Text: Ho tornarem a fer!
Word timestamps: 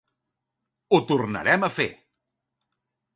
Ho 0.91 0.99
tornarem 1.11 1.67
a 1.67 1.71
fer! 1.77 1.89